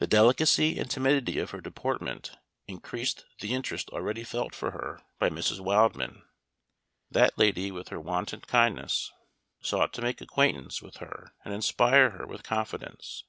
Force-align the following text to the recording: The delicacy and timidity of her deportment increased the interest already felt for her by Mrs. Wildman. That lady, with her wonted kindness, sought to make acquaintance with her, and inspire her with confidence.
The 0.00 0.06
delicacy 0.06 0.78
and 0.78 0.90
timidity 0.90 1.38
of 1.38 1.52
her 1.52 1.62
deportment 1.62 2.32
increased 2.66 3.24
the 3.40 3.54
interest 3.54 3.88
already 3.88 4.22
felt 4.22 4.54
for 4.54 4.72
her 4.72 5.00
by 5.18 5.30
Mrs. 5.30 5.60
Wildman. 5.60 6.24
That 7.10 7.38
lady, 7.38 7.70
with 7.70 7.88
her 7.88 7.98
wonted 7.98 8.46
kindness, 8.48 9.10
sought 9.62 9.94
to 9.94 10.02
make 10.02 10.20
acquaintance 10.20 10.82
with 10.82 10.98
her, 10.98 11.32
and 11.42 11.54
inspire 11.54 12.10
her 12.10 12.26
with 12.26 12.42
confidence. 12.42 13.24